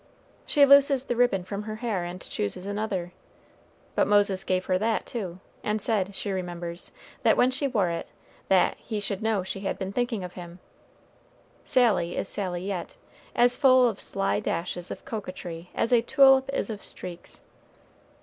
She 0.47 0.65
looses 0.65 1.05
the 1.05 1.15
ribbon 1.15 1.43
from 1.43 1.61
her 1.61 1.75
hair 1.75 2.03
and 2.03 2.19
chooses 2.19 2.65
another, 2.65 3.13
but 3.93 4.07
Moses 4.07 4.43
gave 4.43 4.65
her 4.65 4.79
that 4.79 5.05
too, 5.05 5.39
and 5.63 5.79
said, 5.79 6.15
she 6.15 6.31
remembers, 6.31 6.91
that 7.21 7.37
when 7.37 7.51
she 7.51 7.67
wore 7.67 8.05
that 8.47 8.77
"he 8.79 8.99
should 8.99 9.21
know 9.21 9.43
she 9.43 9.59
had 9.59 9.77
been 9.77 9.93
thinking 9.93 10.23
of 10.23 10.33
him." 10.33 10.57
Sally 11.63 12.17
is 12.17 12.27
Sally 12.27 12.65
yet 12.65 12.97
as 13.35 13.55
full 13.55 13.87
of 13.87 14.01
sly 14.01 14.39
dashes 14.39 14.89
of 14.89 15.05
coquetry 15.05 15.69
as 15.75 15.93
a 15.93 16.01
tulip 16.01 16.49
is 16.51 16.71
of 16.71 16.81
streaks. 16.81 17.41